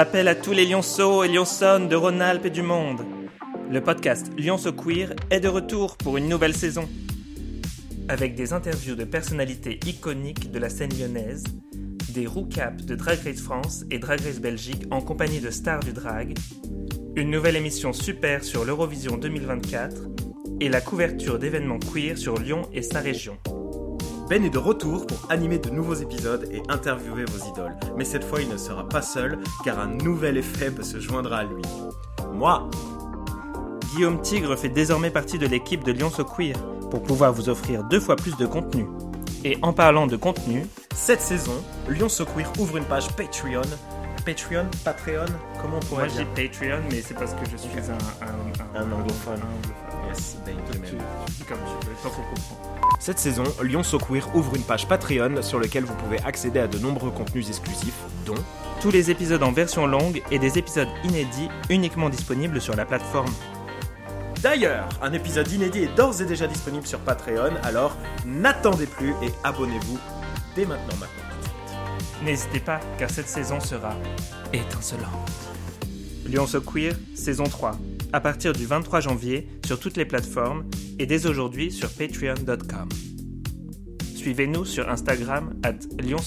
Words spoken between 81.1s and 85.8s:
aujourd'hui sur patreon.com. Suivez-nous sur Instagram at